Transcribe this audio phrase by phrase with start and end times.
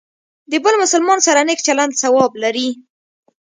[0.51, 2.67] د بل مسلمان سره نیک چلند ثواب لري.